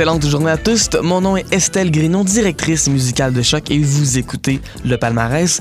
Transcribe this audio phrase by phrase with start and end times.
[0.00, 0.88] excellente journée à tous.
[1.02, 5.60] Mon nom est Estelle Grinon, directrice musicale de Choc, et vous écoutez le palmarès.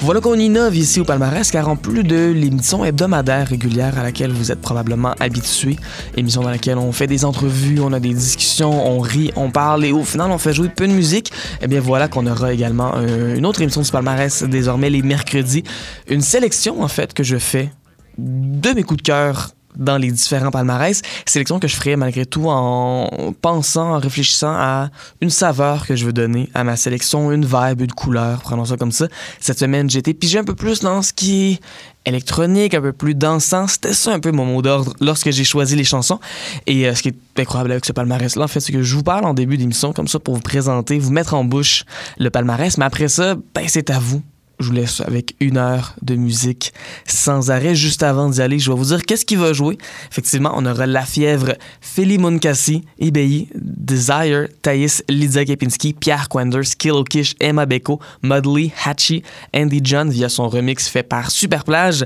[0.00, 4.32] Voilà qu'on innove ici au palmarès, car en plus de l'émission hebdomadaire régulière à laquelle
[4.32, 5.76] vous êtes probablement habitués,
[6.16, 9.84] émission dans laquelle on fait des entrevues, on a des discussions, on rit, on parle,
[9.84, 11.30] et au final on fait jouer peu de musique,
[11.62, 15.62] eh bien voilà qu'on aura également euh, une autre émission du palmarès désormais les mercredis,
[16.08, 17.70] une sélection en fait que je fais
[18.18, 21.02] de mes coups de cœur dans les différents palmarès.
[21.26, 24.90] Sélection que je ferai malgré tout en pensant, en réfléchissant à
[25.20, 28.76] une saveur que je veux donner à ma sélection, une vibe, une couleur, prenons ça
[28.76, 29.08] comme ça.
[29.40, 31.60] Cette semaine, j'ai été pigé un peu plus dans ce qui est
[32.06, 33.66] électronique, un peu plus dansant.
[33.66, 36.20] C'était ça un peu mon mot d'ordre lorsque j'ai choisi les chansons.
[36.66, 39.02] Et euh, ce qui est incroyable avec ce palmarès-là, en fait, c'est que je vous
[39.02, 41.84] parle en début d'émission comme ça pour vous présenter, vous mettre en bouche
[42.18, 42.78] le palmarès.
[42.78, 44.22] Mais après ça, ben, c'est à vous
[44.58, 46.72] je vous laisse avec une heure de musique
[47.06, 47.74] sans arrêt.
[47.74, 49.78] Juste avant d'y aller, je vais vous dire qu'est-ce qui va jouer.
[50.10, 57.04] Effectivement, on aura La Fièvre, Philly Munkasi, Ibeyi, Desire, Thais, Lydia Kepinski, Pierre Quenders, Kill
[57.08, 59.22] Kish, Emma Beko, Mudley, Hatchie,
[59.54, 62.04] Andy John via son remix fait par Superplage,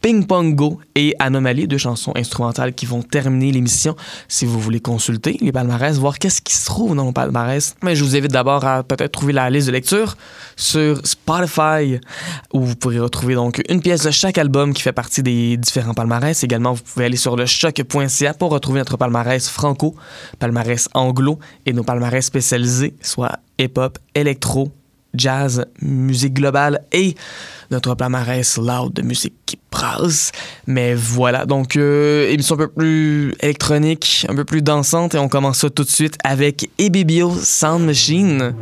[0.00, 3.96] Ping Pong Go et Anomalie, deux chansons instrumentales qui vont terminer l'émission.
[4.28, 7.94] Si vous voulez consulter les palmarès, voir qu'est-ce qui se trouve dans mon palmarès, mais
[7.94, 10.16] je vous invite d'abord à peut-être trouver la liste de lecture
[10.56, 12.00] sur Spotify,
[12.54, 15.94] où vous pourrez retrouver donc une pièce de chaque album qui fait partie des différents
[15.94, 16.42] palmarès.
[16.42, 19.94] Également, vous pouvez aller sur le choc.ca pour retrouver notre palmarès franco,
[20.38, 24.72] palmarès anglo et nos palmarès spécialisés, soit hip-hop, électro,
[25.14, 27.14] jazz, musique globale et
[27.70, 30.32] notre palmarès loud de musique qui brasse.
[30.66, 35.28] Mais voilà, donc euh, émission un peu plus électronique, un peu plus dansante et on
[35.28, 38.54] commence ça tout de suite avec Ebibio Sound Machine.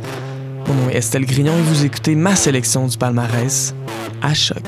[0.67, 3.73] Mon nom est Estelle Grignon et vous écoutez ma sélection du palmarès
[4.21, 4.63] à choc.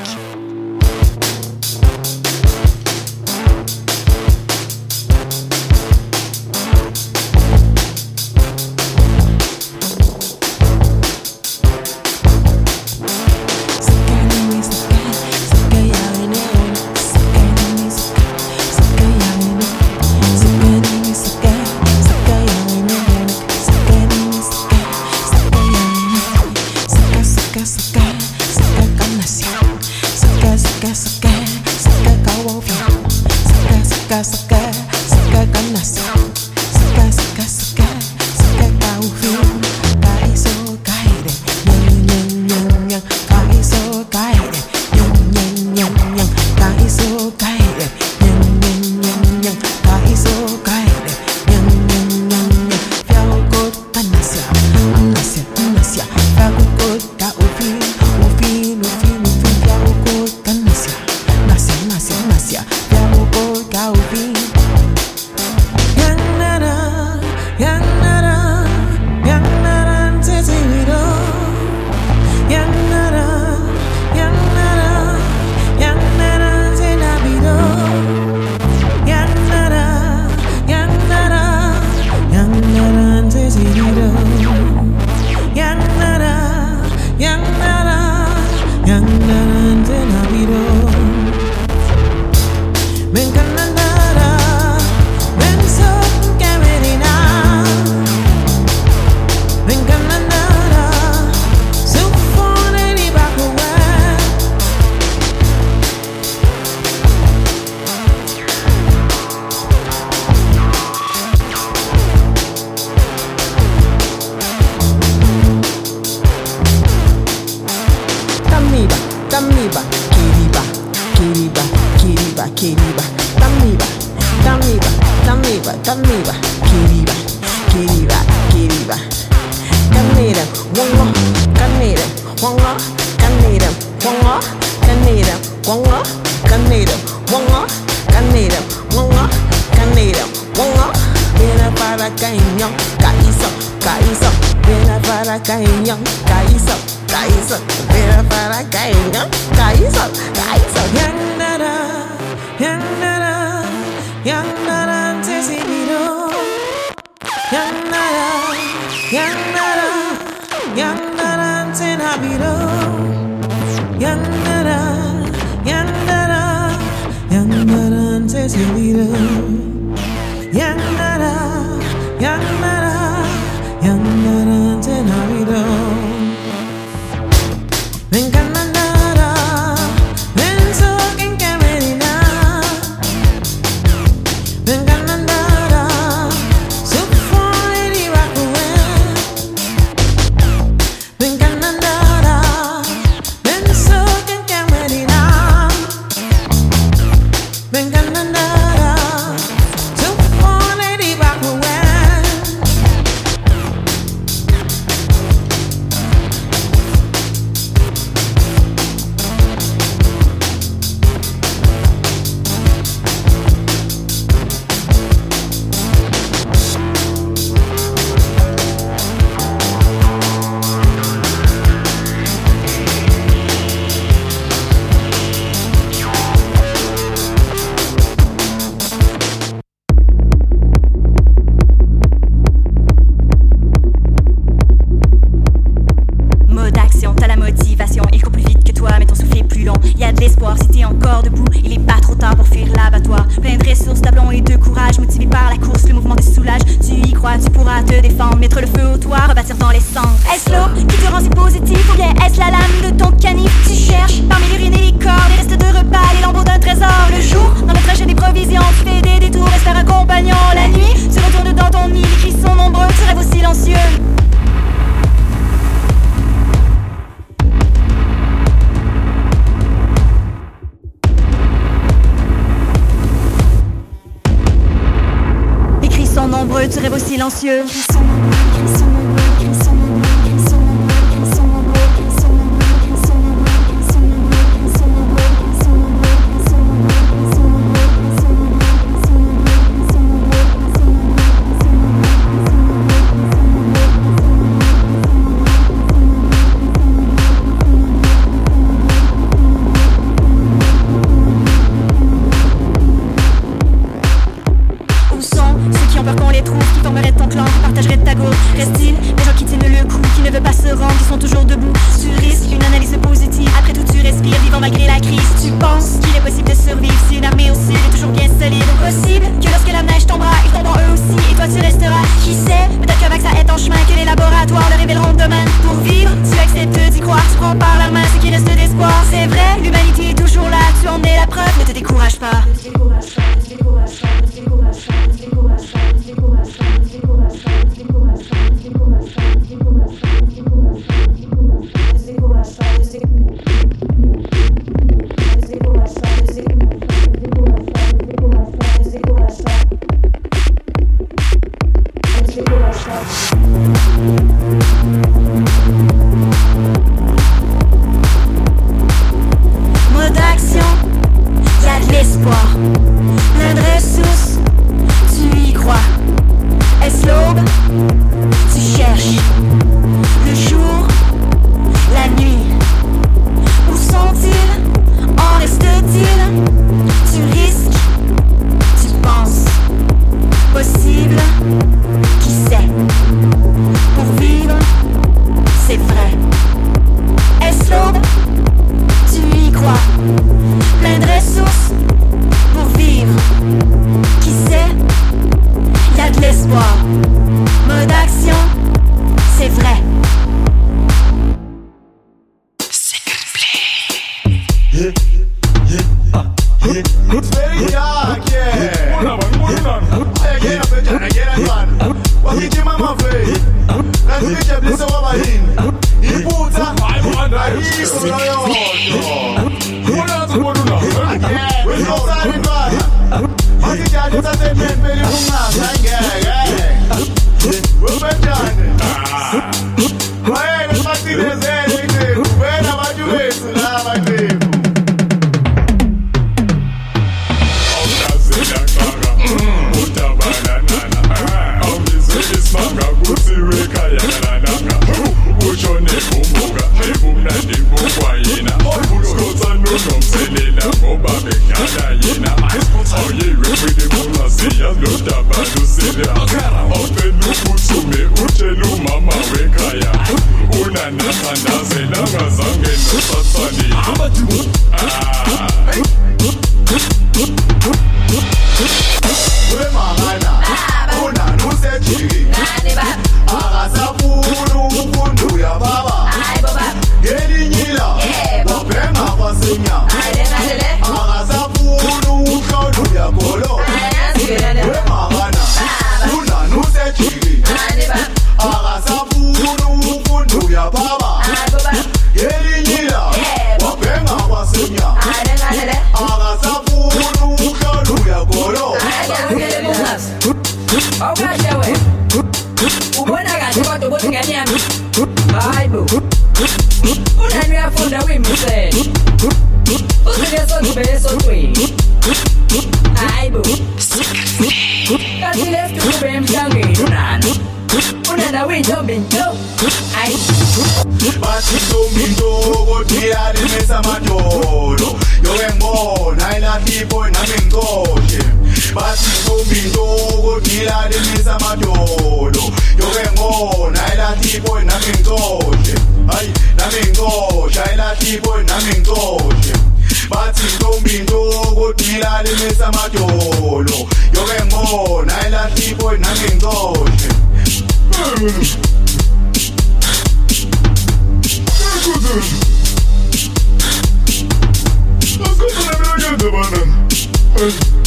[557.42, 557.81] Hey.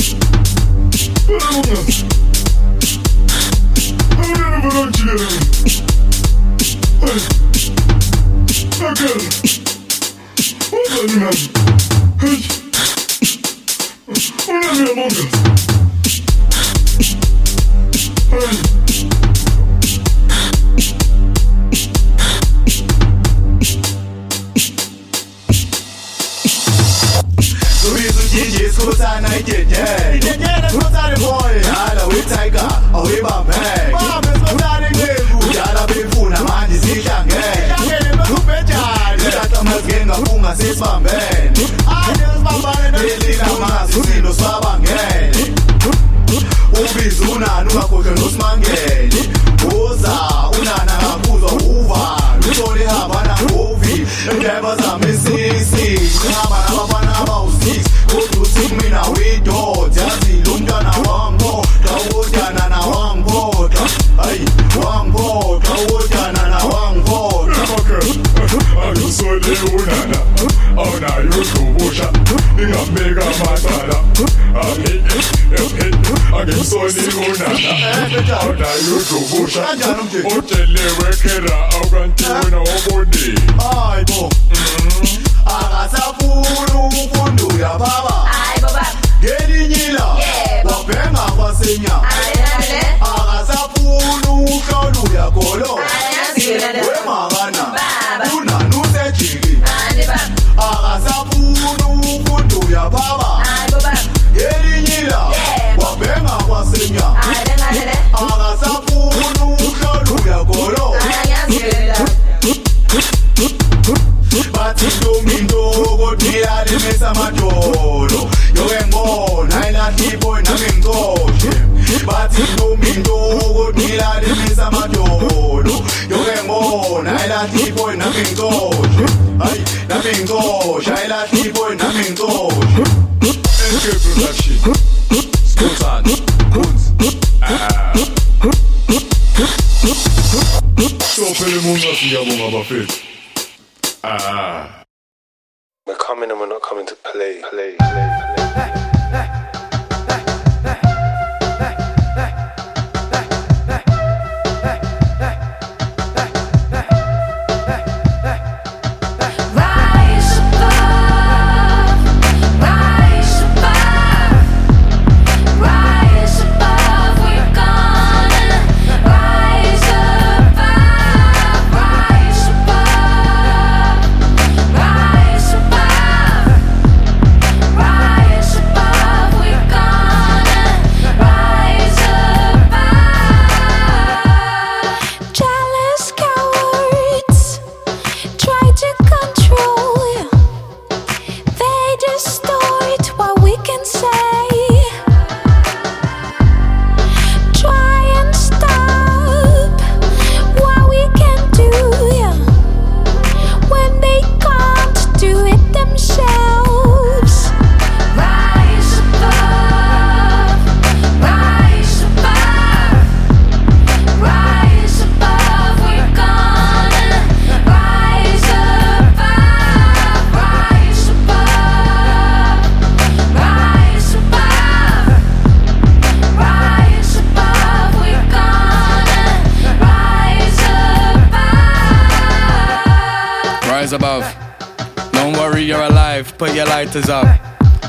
[236.44, 237.26] put your lighters up.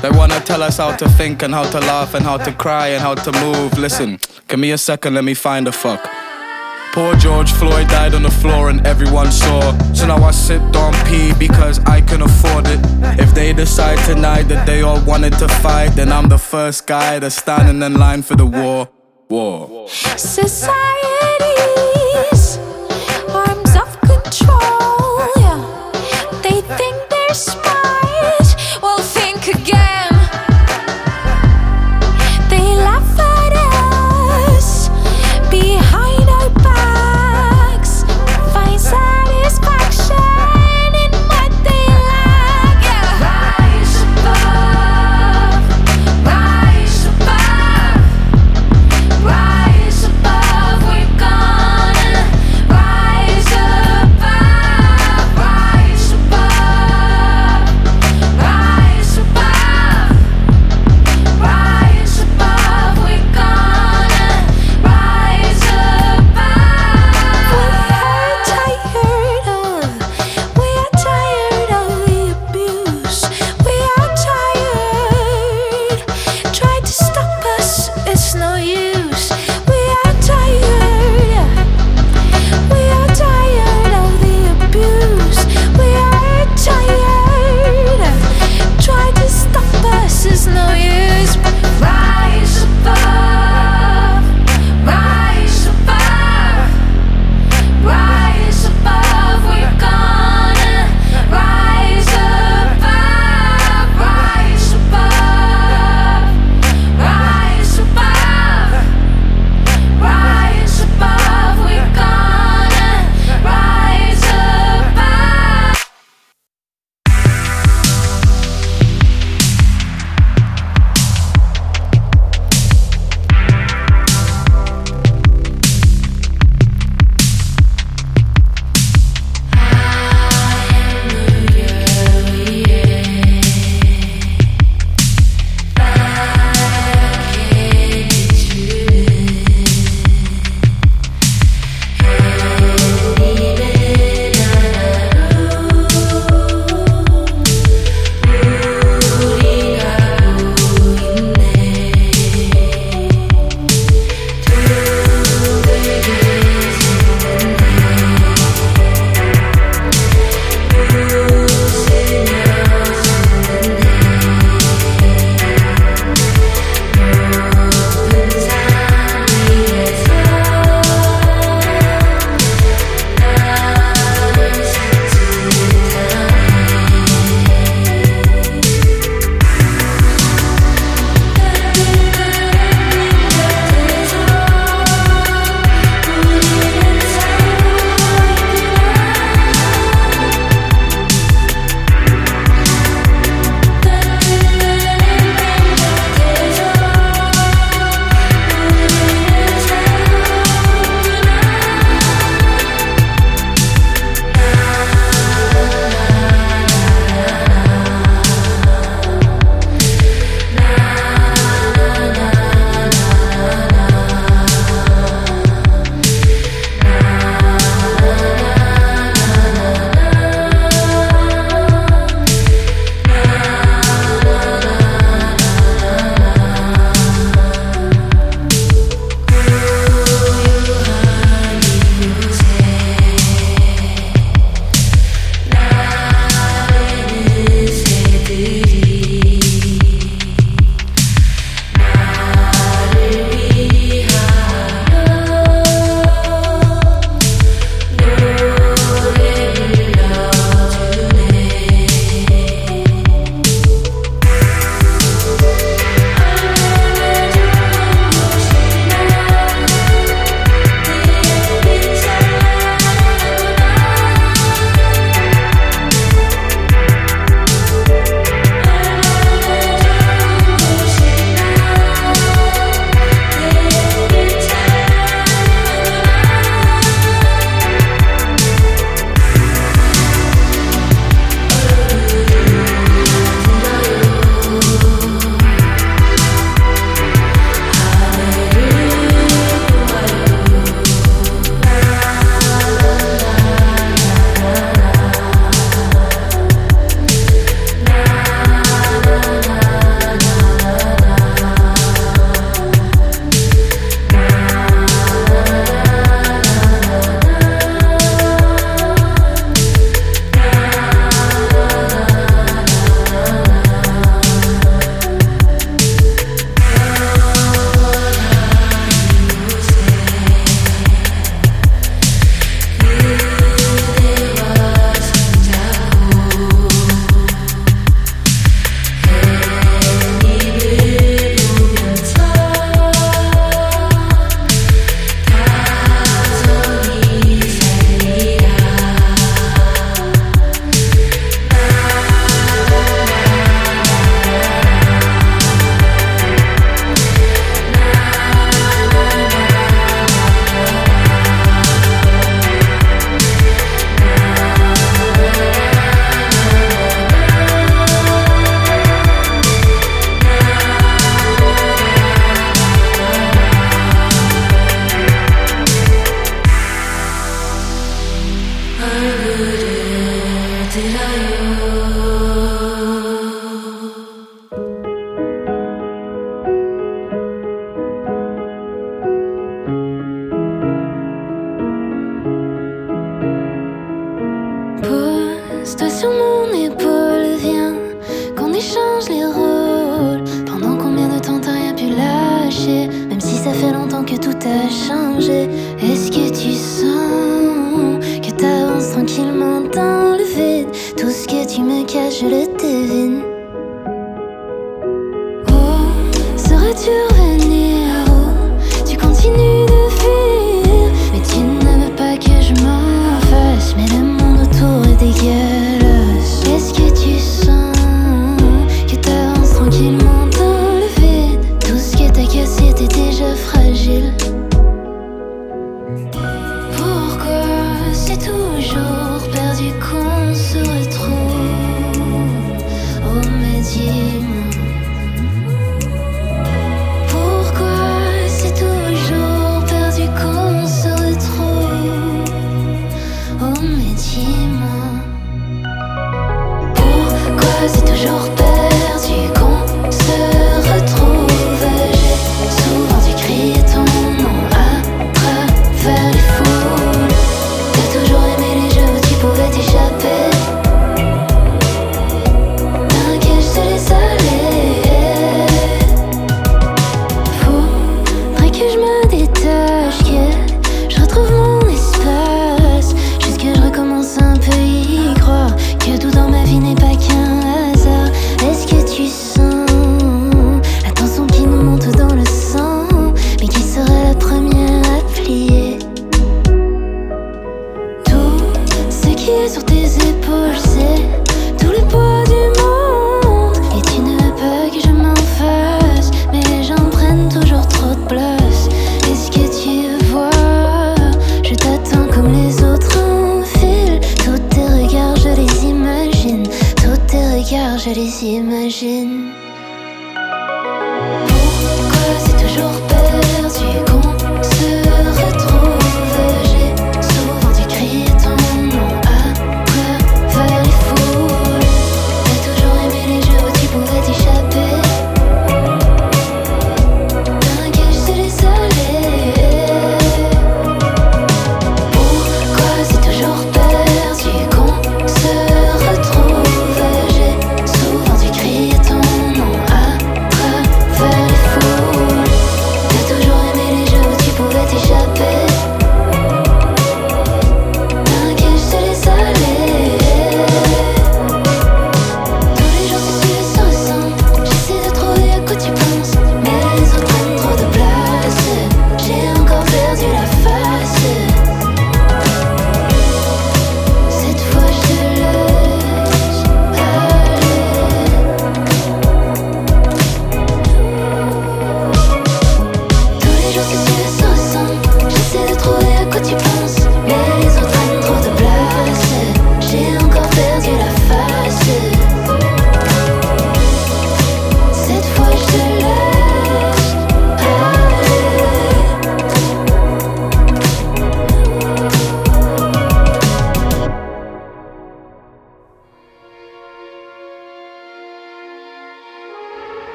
[0.00, 2.88] They wanna tell us how to think and how to laugh and how to cry
[2.88, 3.78] and how to move.
[3.78, 6.02] Listen, give me a second, let me find a fuck.
[6.92, 9.60] Poor George Floyd died on the floor and everyone saw.
[9.92, 12.80] So now I sit on pee because I can afford it.
[13.24, 17.18] If they decide tonight that they all wanted to fight, then I'm the first guy
[17.18, 18.88] that's standing in line for the war.
[19.28, 19.88] War.
[19.88, 21.16] Society.
[23.44, 25.18] arms of control.
[25.42, 25.58] Yeah.
[26.42, 27.65] They think they're.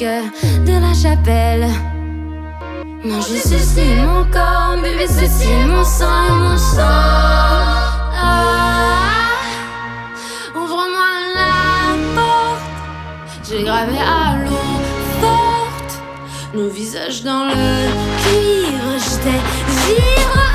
[0.00, 1.68] de la chapelle.
[3.04, 6.78] Manger ceci, mon corps, bébé, ceci, mon sang, mon sang.
[8.16, 8.96] Ah.
[10.54, 14.80] Ouvre-moi la porte, j'ai gravé à l'eau
[15.20, 16.02] forte
[16.54, 17.90] nos visages dans le
[18.22, 20.49] cuivre, je désire.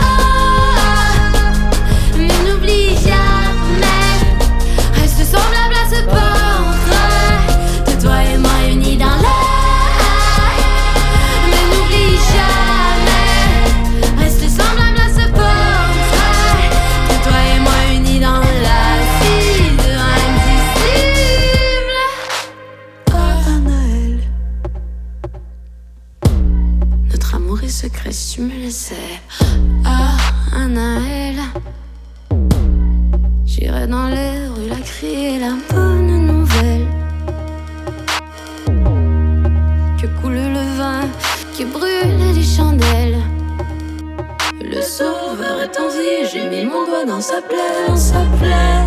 [47.18, 48.84] on s'appelait, on s'appelait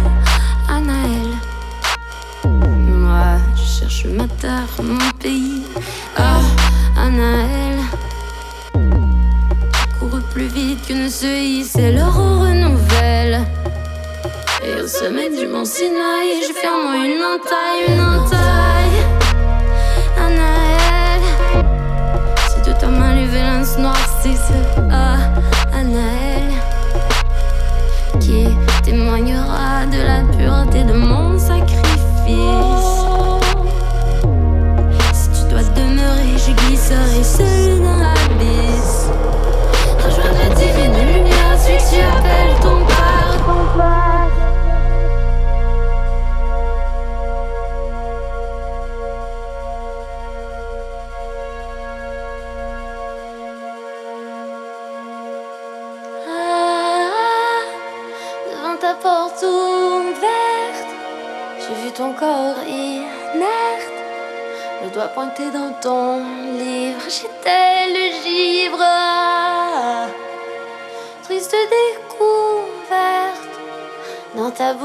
[0.68, 1.30] Anaël.
[2.44, 5.62] Moi, je cherche ma terre, mon pays.
[6.16, 7.78] Ah, oh, Anaël.
[9.98, 13.46] Couru plus vite qu'une cerise, c'est l'aurore renouvelle.
[14.62, 19.00] Et au sommet du mont Sinaï, je ferme une entaille, une entaille.
[20.18, 21.22] Anaël,
[22.50, 24.52] si de ta main les vélins noircissent,
[24.92, 25.37] ah.
[29.86, 31.86] de la pureté de mon sacrifice.
[35.12, 37.67] Si tu dois demeurer, je glisserai seul.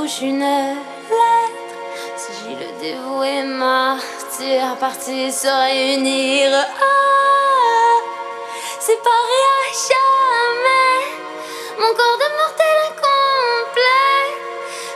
[0.03, 1.75] bouche une lettre.
[2.17, 7.95] Si le dévoué martyr parti se réunir, ah,
[8.81, 10.99] séparé à jamais,
[11.79, 14.27] mon corps de mortel incomplet.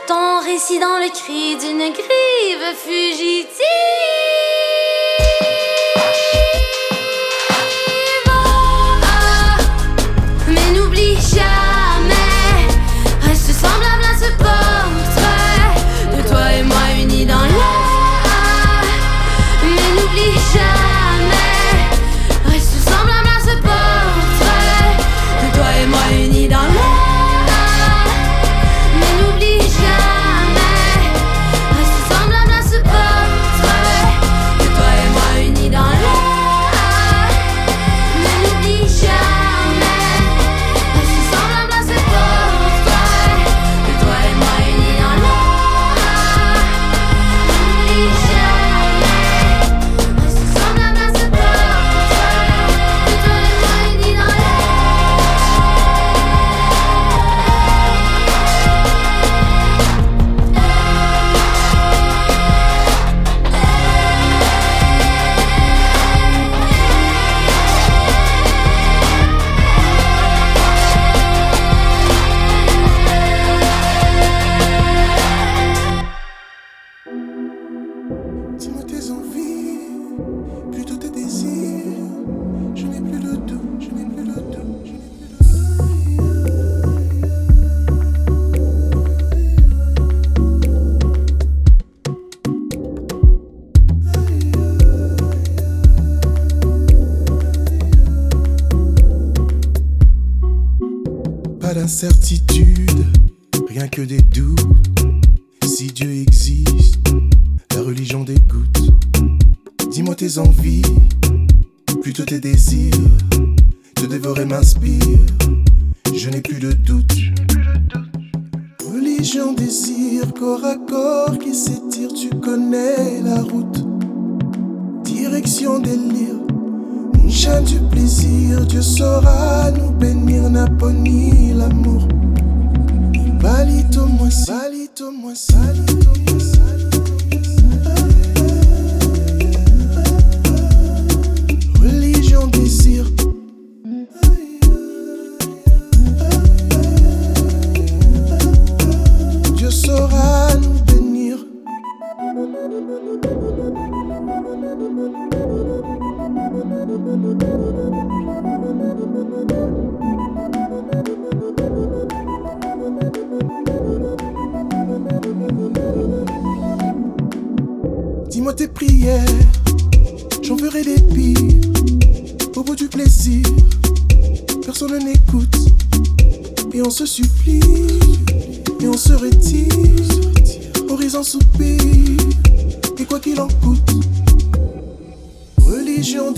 [0.08, 3.58] Ton récit dans le cri d'une grive fugitive.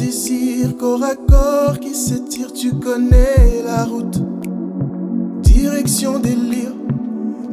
[0.00, 4.18] désir corps à corps qui s'étire, tu connais la route.
[5.42, 6.72] Direction délire,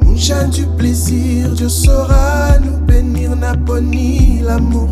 [0.01, 3.53] moonshine du plaisir, Dieu saura nous bénir, n'a
[4.43, 4.89] l'amour.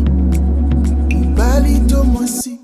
[1.34, 2.55] Balito moi si.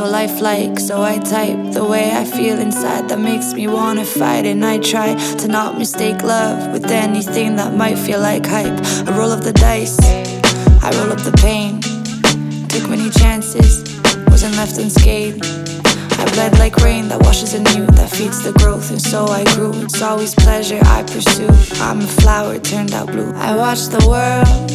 [0.00, 0.78] so lifelike.
[0.78, 4.46] So I type the way I feel inside that makes me wanna fight.
[4.46, 8.78] And I try to not mistake love with anything that might feel like hype.
[9.06, 9.98] I roll up the dice,
[10.86, 11.80] I roll up the pain.
[12.72, 13.72] Took many chances,
[14.30, 15.44] wasn't left unscathed.
[16.20, 19.74] I bled like rain that washes anew, that feeds the growth, and so I grew.
[19.84, 21.52] It's always pleasure I pursue.
[21.84, 23.32] I'm a flower turned out blue.
[23.34, 24.70] I watch the world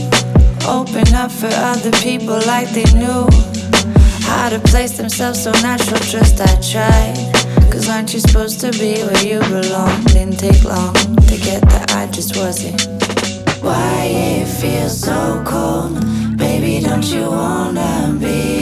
[0.67, 3.64] open up for other people like they knew.
[4.27, 7.71] How to place themselves so natural, just I tried.
[7.71, 10.03] Cause aren't you supposed to be where you belong?
[10.05, 12.81] Didn't take long to get that I just wasn't.
[13.61, 15.99] Why it feels so cold?
[16.37, 18.54] Baby, don't you wanna be?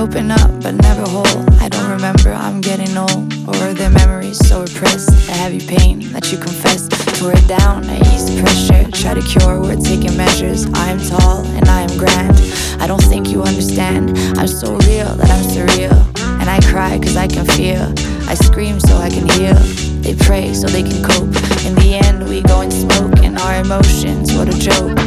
[0.00, 1.44] open up but never whole.
[1.60, 3.32] I don't remember, I'm getting old.
[3.46, 5.10] Or are there memories so repressed?
[5.28, 6.88] A heavy pain that you confess.
[7.18, 8.90] Tore it down, I ease pressure.
[8.92, 10.64] Try to cure, we're taking measures.
[10.72, 12.34] I am tall and I am grand.
[12.80, 14.16] I don't think you understand.
[14.38, 15.98] I'm so real that I'm surreal.
[16.40, 17.92] And I cry cause I can feel.
[18.26, 19.58] I scream so I can heal.
[20.00, 21.34] They pray so they can cope.
[21.66, 24.99] In the end, we go and smoke, and our emotions, what a joke.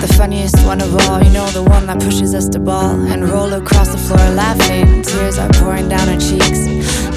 [0.00, 3.28] The funniest one of all, you know, the one that pushes us to ball and
[3.28, 5.02] roll across the floor laughing.
[5.02, 6.66] Tears are pouring down our cheeks.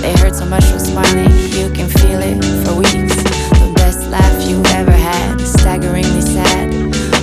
[0.02, 3.16] They hurt so much from smiling, you can feel it for weeks.
[3.62, 6.70] The best laugh you ever had, staggeringly sad,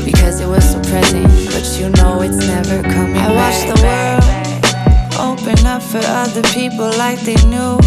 [0.05, 4.39] because it was so present, but you know it's never coming I watched the world
[5.19, 7.79] open up for other people like they knew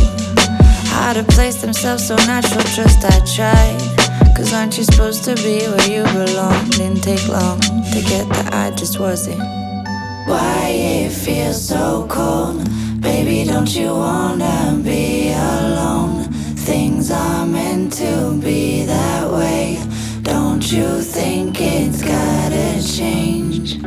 [0.91, 2.63] how to place themselves so natural.
[2.75, 4.00] Just I tried.
[4.35, 6.69] Cause aren't you supposed to be where you belong?
[6.69, 9.39] Didn't take long to get that I just wasn't.
[10.27, 12.67] Why it feels so cold?
[13.01, 16.23] Baby, don't you wanna be alone?
[16.55, 19.79] Things are meant to be that way.
[20.21, 23.79] Don't you think it's gotta change?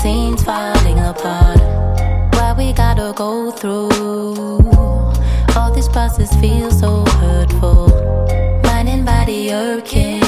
[0.00, 1.60] Seems falling apart.
[2.34, 3.90] Why we gotta go through
[5.54, 7.88] all this process feels so hurtful.
[8.64, 10.22] Mind and body irking.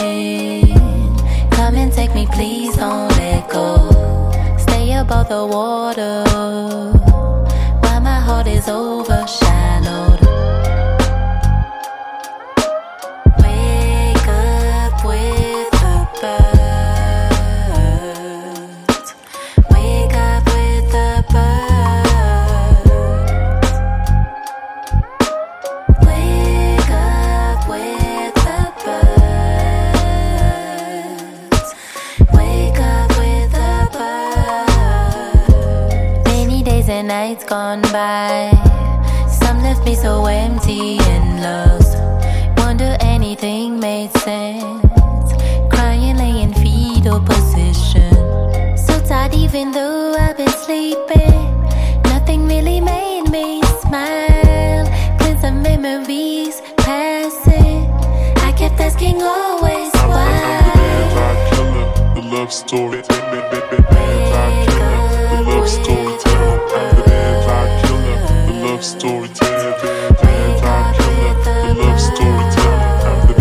[1.52, 3.88] Come and take me, please don't let go.
[4.58, 6.24] Stay above the water
[7.80, 9.21] while my heart is overshadowed.
[37.32, 38.50] Nights gone by.
[39.26, 41.96] Some left me so empty and lost.
[42.58, 45.32] Wonder anything made sense.
[45.70, 48.12] Crying, laying fetal position.
[48.76, 51.40] So tired, even though I've been sleeping.
[52.04, 54.84] Nothing really made me smile.
[55.18, 57.90] Cleanse the memories passing.
[58.48, 60.42] I kept asking always why.
[62.14, 63.02] The love story.
[65.44, 66.31] Love storyteller.
[68.82, 69.78] Love storyteller.
[70.20, 71.34] Vampire killer.
[71.44, 72.82] The love storyteller.
[73.06, 73.34] I'm the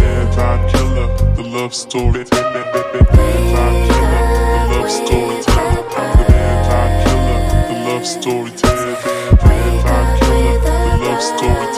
[0.70, 1.08] killer.
[1.34, 2.64] The love storyteller.
[2.72, 4.22] Vampire killer.
[4.54, 5.82] The love storyteller.
[5.98, 6.26] I'm the
[7.02, 7.40] killer.
[7.70, 8.96] The love storyteller.
[9.42, 10.60] Vampire killer.
[10.62, 11.71] The love storyteller.